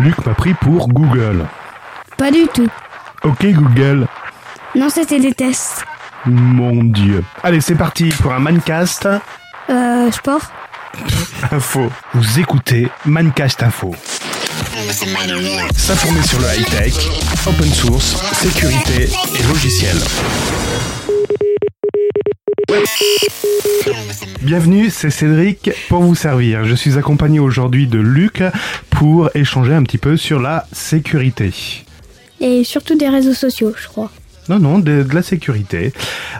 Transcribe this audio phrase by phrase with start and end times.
[0.00, 1.46] Luc m'a pris pour Google.
[2.16, 2.68] Pas du tout.
[3.24, 4.06] Ok Google.
[4.74, 5.84] Non, c'était des tests.
[6.26, 7.24] Mon dieu.
[7.42, 9.08] Allez, c'est parti pour un Mancast
[9.70, 10.40] Euh, sport
[11.52, 11.90] Info.
[12.14, 13.94] Vous écoutez Mancast Info.
[15.76, 16.94] S'informer sur le high-tech,
[17.46, 19.08] open source, sécurité
[19.38, 19.96] et logiciel.
[24.48, 26.64] Bienvenue, c'est Cédric pour vous servir.
[26.64, 28.42] Je suis accompagné aujourd'hui de Luc
[28.88, 31.52] pour échanger un petit peu sur la sécurité.
[32.40, 34.10] Et surtout des réseaux sociaux, je crois.
[34.48, 35.92] Non, non, de, de la sécurité.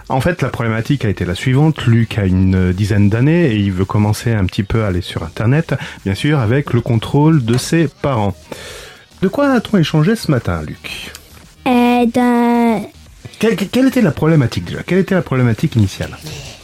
[0.09, 1.85] En fait, la problématique a été la suivante.
[1.85, 5.23] Luc a une dizaine d'années et il veut commencer un petit peu à aller sur
[5.23, 5.75] Internet,
[6.07, 8.35] bien sûr, avec le contrôle de ses parents.
[9.21, 11.13] De quoi a-t-on échangé ce matin, Luc?
[11.67, 12.81] Euh, d'un...
[13.39, 14.83] quelle, quelle était la problématique déjà?
[14.83, 16.17] Quelle était la problématique initiale?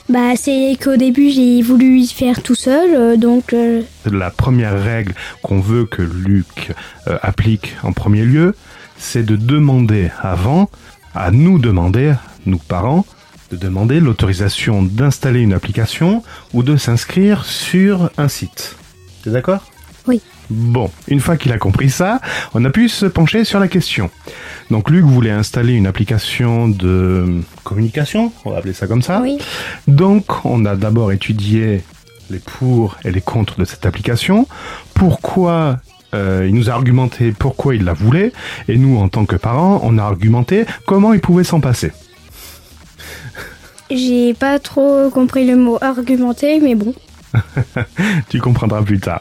[0.09, 3.53] Bah, c'est qu'au début, j'ai voulu y faire tout seul, euh, donc...
[3.55, 6.73] euh, La première règle qu'on veut que Luc
[7.09, 8.55] euh, applique en premier lieu,
[8.99, 10.69] c'est de demander avant,
[11.15, 12.13] à nous demander,
[12.45, 13.07] nous parents,
[13.51, 18.77] de demander l'autorisation d'installer une application ou de s'inscrire sur un site.
[19.23, 19.71] T'es d'accord?
[20.07, 20.21] Oui.
[20.51, 22.21] Bon, une fois qu'il a compris ça,
[22.55, 24.11] on a pu se pencher sur la question.
[24.71, 29.21] Donc Luc voulait installer une application de communication, on va appeler ça comme ça.
[29.21, 29.39] oui.
[29.89, 31.83] Donc, on a d'abord étudié
[32.31, 34.47] les pour et les contre de cette application,
[34.95, 35.79] pourquoi
[36.15, 38.33] euh, il nous a argumenté pourquoi il la voulait,
[38.69, 41.93] et nous, en tant que parents, on a argumenté comment il pouvait s'en passer.
[43.91, 46.95] J'ai pas trop compris le mot argumenter, mais bon.
[48.29, 49.21] tu comprendras plus tard.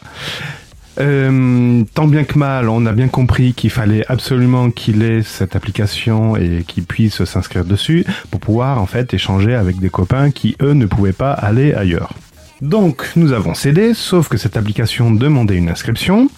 [0.99, 5.55] Euh, tant bien que mal, on a bien compris qu'il fallait absolument qu'il ait cette
[5.55, 10.55] application et qu'il puisse s'inscrire dessus pour pouvoir en fait échanger avec des copains qui
[10.61, 12.13] eux ne pouvaient pas aller ailleurs.
[12.61, 16.30] Donc nous avons cédé, sauf que cette application demandait une inscription.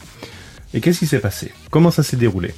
[0.73, 1.51] Et qu'est-ce qui s'est passé?
[1.69, 2.53] Comment ça s'est déroulé?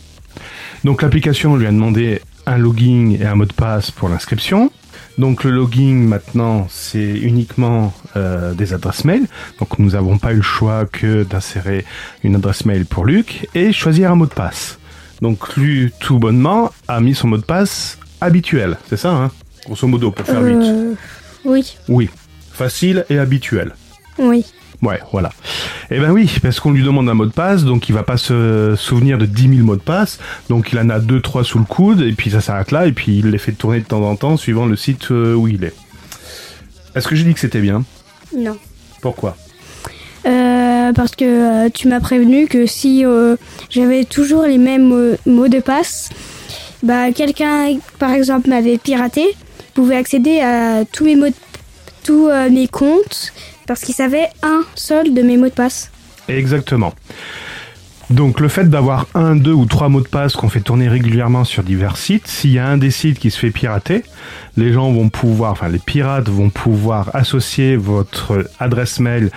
[0.84, 4.72] Donc l'application lui a demandé un login et un mot de passe pour l'inscription.
[5.18, 9.26] Donc le login maintenant c'est uniquement euh, des adresses mail.
[9.60, 11.86] Donc nous n'avons pas eu le choix que d'insérer
[12.24, 14.78] une adresse mail pour Luc et choisir un mot de passe.
[15.22, 19.32] Donc lui tout bonnement a mis son mot de passe habituel, c'est ça hein?
[19.66, 20.58] Grosso modo pour faire vite.
[20.62, 20.94] Euh,
[21.46, 22.10] oui, Oui,
[22.54, 23.74] facile et habituel.
[24.20, 24.46] oui.
[24.84, 25.32] Ouais, voilà.
[25.90, 28.18] Eh ben oui, parce qu'on lui demande un mot de passe, donc il va pas
[28.18, 31.60] se souvenir de 10 000 mots de passe, donc il en a deux, trois sous
[31.60, 34.02] le coude, et puis ça s'arrête là, et puis il les fait tourner de temps
[34.02, 35.74] en temps suivant le site euh, où il est.
[36.96, 37.84] Est-ce que j'ai dit que c'était bien?
[38.36, 38.58] Non.
[39.02, 39.38] Pourquoi?
[40.26, 43.38] Euh, parce que euh, tu m'as prévenu que si euh,
[43.70, 46.10] j'avais toujours les mêmes mots de passe,
[46.84, 49.24] bah quelqu'un, par exemple, m'avait piraté,
[49.74, 51.34] pouvait accéder à tous mes mots, de-
[52.04, 53.32] tous mes comptes,
[53.68, 55.92] parce qu'il savait un seul de mes mots de passe.
[56.28, 56.94] Exactement.
[58.10, 61.44] Donc le fait d'avoir un, deux ou trois mots de passe qu'on fait tourner régulièrement
[61.44, 64.04] sur divers sites, s'il y a un des sites qui se fait pirater,
[64.56, 69.30] les gens vont pouvoir, enfin les pirates vont pouvoir associer votre adresse mail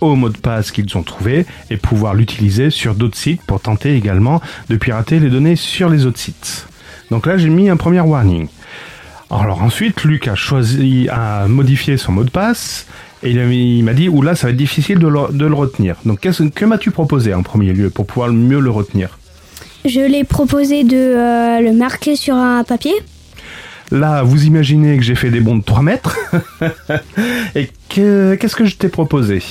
[0.00, 3.96] au mot de passe qu'ils ont trouvé et pouvoir l'utiliser sur d'autres sites pour tenter
[3.96, 6.68] également de pirater les données sur les autres sites.
[7.10, 8.46] Donc là j'ai mis un premier warning.
[9.30, 12.86] Alors ensuite, Luc a choisi à modifier son mot de passe
[13.22, 15.96] et il a m'a dit, oula, ça va être difficile de le, de le retenir.
[16.04, 19.18] Donc qu'est-ce que m'as-tu proposé en premier lieu pour pouvoir mieux le retenir?
[19.84, 22.94] Je l'ai proposé de euh, le marquer sur un papier.
[23.92, 26.16] Là, vous imaginez que j'ai fait des bonds de 3 mètres.
[27.54, 29.42] et que- qu'est-ce que je t'ai proposé?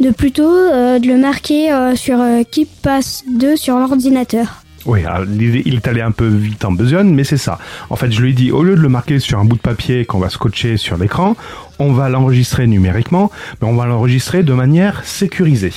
[0.00, 4.61] De plutôt euh, de le marquer euh, sur euh, Keep Pass 2 sur l'ordinateur.
[4.84, 5.00] Oui,
[5.38, 7.58] il, est allé un peu vite en besogne, mais c'est ça.
[7.88, 9.60] En fait, je lui ai dit, au lieu de le marquer sur un bout de
[9.60, 11.36] papier qu'on va scotcher sur l'écran,
[11.78, 15.72] on va l'enregistrer numériquement, mais on va l'enregistrer de manière sécurisée.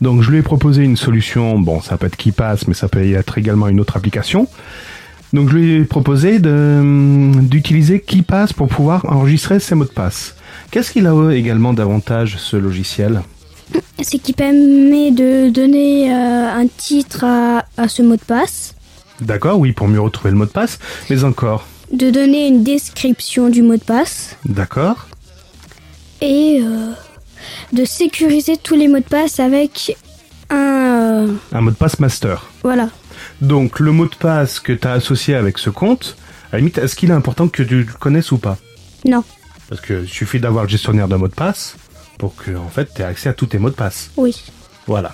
[0.00, 3.02] Donc, je lui ai proposé une solution, bon, ça peut être KeePass, mais ça peut
[3.04, 4.46] être également une autre application.
[5.32, 10.36] Donc, je lui ai proposé de- d'utiliser KeePass pour pouvoir enregistrer ses mots de passe.
[10.70, 13.22] Qu'est-ce qu'il a également d'avantage, ce logiciel?
[14.02, 18.74] C'est qui permet de donner euh, un titre à, à ce mot de passe,
[19.20, 20.78] D'accord, oui, pour mieux retrouver le mot de passe,
[21.08, 21.66] mais encore.
[21.90, 24.36] de donner une description du mot de passe.
[24.44, 25.08] D'accord.
[26.20, 26.90] Et euh,
[27.72, 29.96] de sécuriser tous les mots de passe avec
[30.50, 30.56] un...
[30.56, 32.46] euh, Un mot de passe master.
[32.62, 32.90] voilà.
[33.40, 36.16] Donc le mot de passe que tu as associé avec ce compte,
[36.52, 38.58] à la limite, est-ce qu'il est important que tu le connaisses ou pas?
[39.06, 39.24] Non,
[39.70, 41.76] Parce que suffit d'avoir le gestionnaire de mot de passe
[42.18, 44.10] pour que en fait tu aies accès à tous tes mots de passe.
[44.16, 44.34] oui.
[44.86, 45.12] Voilà.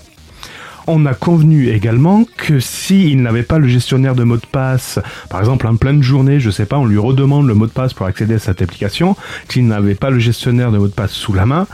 [0.87, 4.99] On a convenu également que s'il n'avait pas le gestionnaire de mot de passe,
[5.31, 7.95] par exemple en pleine journée, je sais pas, on lui redemande le mot de passe
[7.95, 9.17] pour accéder à cette application,
[9.49, 11.69] qu'il n'avait pas le gestionnaire de mot de passe sous la main,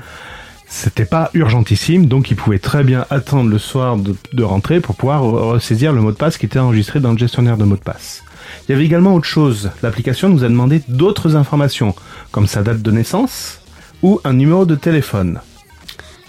[0.67, 4.95] c'était pas urgentissime, donc il pouvait très bien attendre le soir de, de rentrer pour
[4.95, 7.81] pouvoir ressaisir le mot de passe qui était enregistré dans le gestionnaire de mots de
[7.81, 8.23] passe.
[8.69, 9.71] Il y avait également autre chose.
[9.83, 11.95] L'application nous a demandé d'autres informations,
[12.31, 13.63] comme sa date de naissance
[14.03, 15.41] ou un numéro de téléphone.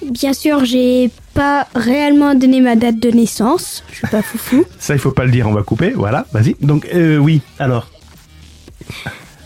[0.06, 3.84] Bien sûr, j'ai pas réellement donné ma date de naissance.
[3.90, 4.66] Je suis pas foufou.
[4.80, 5.92] Ça, il faut pas le dire, on va couper.
[5.92, 6.56] Voilà, vas-y.
[6.62, 7.90] Donc, euh, oui, alors.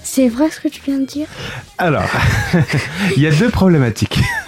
[0.03, 1.27] C'est vrai ce que tu viens de dire?
[1.79, 2.09] Alors,
[3.17, 4.19] il y a deux problématiques.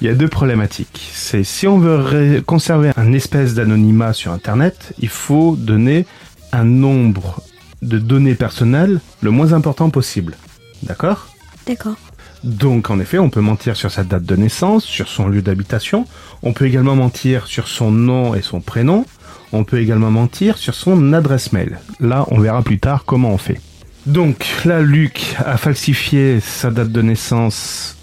[0.00, 1.10] il y a deux problématiques.
[1.12, 6.06] C'est si on veut conserver un espèce d'anonymat sur Internet, il faut donner
[6.52, 7.42] un nombre
[7.82, 10.36] de données personnelles le moins important possible.
[10.84, 11.28] D'accord?
[11.66, 11.96] D'accord.
[12.44, 16.06] Donc, en effet, on peut mentir sur sa date de naissance, sur son lieu d'habitation.
[16.42, 19.04] On peut également mentir sur son nom et son prénom.
[19.52, 21.78] On peut également mentir sur son adresse mail.
[22.00, 23.60] Là, on verra plus tard comment on fait.
[24.06, 27.96] Donc, là, Luc a falsifié sa date de naissance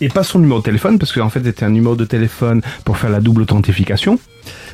[0.00, 2.96] et pas son numéro de téléphone, parce qu'en fait, c'était un numéro de téléphone pour
[2.96, 4.18] faire la double authentification.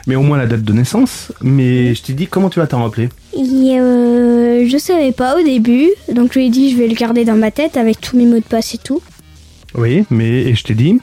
[0.07, 1.33] Mais au moins la date de naissance.
[1.43, 3.09] Mais je t'ai dit, comment tu vas t'en rappeler?
[3.35, 6.95] Et euh, je savais pas au début, donc je lui ai dit je vais le
[6.95, 9.03] garder dans ma tête avec tous mes mots de passe et tout.
[9.75, 10.99] Oui, mais et je t'ai dit,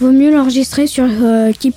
[0.00, 1.50] Vaut mieux l'enregistrer sur euh.
[1.50, 1.72] Et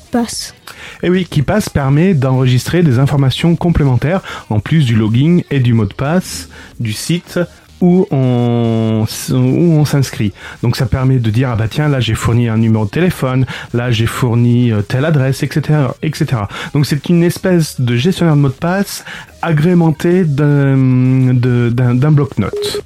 [1.01, 4.21] Eh oui, KeePass permet d'enregistrer des informations complémentaires
[4.51, 6.47] en plus du login et du mot de passe
[6.79, 7.39] du site
[7.81, 9.35] où on, s- où
[9.73, 10.31] on s'inscrit.
[10.63, 13.45] Donc ça permet de dire ah bah tiens là j'ai fourni un numéro de téléphone,
[13.73, 16.43] là j'ai fourni euh, telle adresse, etc., etc.
[16.73, 19.03] Donc c'est une espèce de gestionnaire de mot de passe
[19.41, 22.81] agrémenté d'un bloc-notes.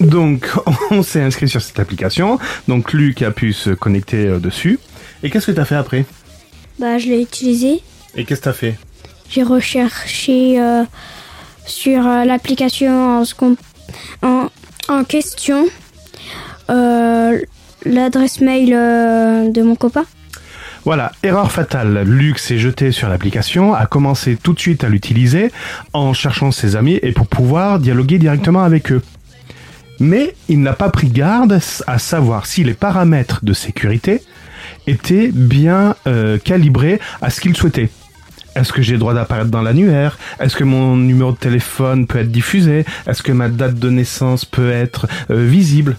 [0.00, 0.48] Donc
[0.90, 2.38] on s'est inscrit sur cette application.
[2.68, 4.78] Donc Luc a pu se connecter euh, dessus.
[5.22, 6.04] Et qu'est-ce que t'as fait après?
[6.78, 7.80] Bah je l'ai utilisé.
[8.16, 8.76] Et qu'est-ce que t'as fait?
[9.30, 10.84] J'ai recherché euh,
[11.66, 13.56] sur euh, l'application en, second-
[14.22, 15.66] en, question
[16.70, 17.38] euh,
[17.84, 20.04] l'adresse mail euh, de mon copain.
[20.84, 22.02] Voilà, erreur fatale.
[22.02, 25.50] Luc s'est jeté sur l'application, a commencé tout de suite à l'utiliser
[25.94, 29.02] en cherchant ses amis et pour pouvoir dialoguer directement avec eux.
[29.98, 34.20] Mais il n'a pas pris garde à savoir si les paramètres de sécurité
[34.86, 37.88] étaient bien euh, calibrés à ce qu'il souhaitait.
[38.54, 40.18] Est-ce que j'ai le droit d'apparaître dans l'annuaire?
[40.38, 42.84] Est-ce que mon numéro de téléphone peut être diffusé?
[43.06, 45.96] Est-ce que ma date de naissance peut être euh, visible?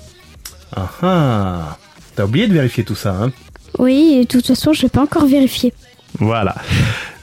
[0.75, 1.77] Ah ah
[2.15, 3.31] T'as oublié de vérifier tout ça, hein?
[3.77, 5.73] Oui, et de toute façon, je n'ai pas encore vérifié.
[6.19, 6.55] Voilà.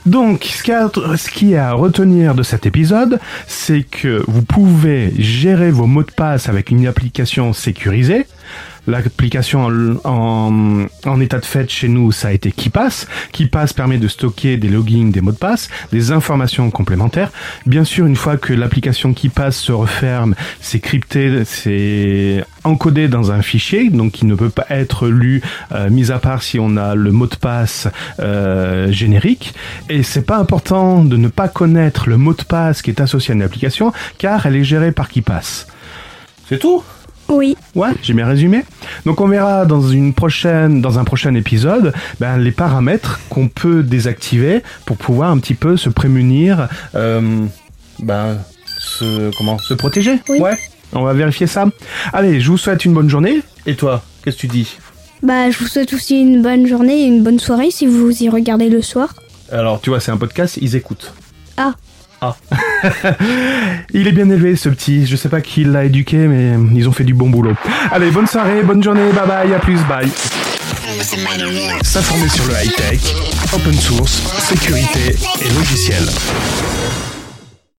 [0.05, 5.13] Donc, ce qu'il y qui est à retenir de cet épisode, c'est que vous pouvez
[5.17, 8.27] gérer vos mots de passe avec une application sécurisée.
[8.85, 13.07] L'application en, en, en état de fait chez nous, ça a été KeePass.
[13.31, 17.31] KeePass permet de stocker des logins, des mots de passe, des informations complémentaires.
[17.65, 23.41] Bien sûr, une fois que l'application KeePass se referme, c'est crypté, c'est encodé dans un
[23.41, 25.41] fichier, donc qui ne peut pas être lu,
[25.71, 27.87] euh, mis à part si on a le mot de passe
[28.19, 29.53] euh, générique.
[29.89, 33.31] Et c'est pas important de ne pas connaître le mot de passe qui est associé
[33.31, 35.67] à une application, car elle est gérée par KeePass.
[36.49, 36.83] C'est tout?
[37.29, 38.63] Oui, Ouais, j'ai bien résumé.
[39.05, 43.81] Donc on verra dans une prochaine, dans un prochain épisode, ben, les paramètres qu'on peut
[43.83, 47.45] désactiver pour pouvoir un petit peu se prémunir, euh,
[47.99, 48.37] ben,
[48.79, 50.19] se, comment, se protéger.
[50.29, 50.39] Oui.
[50.39, 50.57] Ouais.
[50.93, 51.65] On va vérifier ça.
[52.11, 53.41] Allez, je vous souhaite une bonne journée.
[53.65, 54.77] Et toi, qu'est-ce que tu dis?
[55.23, 58.29] Bah je vous souhaite aussi une bonne journée et une bonne soirée si vous y
[58.29, 59.15] regardez le soir.
[59.51, 61.13] Alors, tu vois, c'est un podcast, ils écoutent.
[61.57, 61.75] Ah, Ah.
[63.93, 65.05] Il est bien élevé ce petit.
[65.05, 67.55] Je sais pas qui l'a éduqué, mais ils ont fait du bon boulot.
[67.91, 70.09] Allez, bonne soirée, bonne journée, bye bye, à plus, bye.
[71.83, 73.01] S'informer sur le high-tech,
[73.53, 76.03] open source, sécurité et logiciel.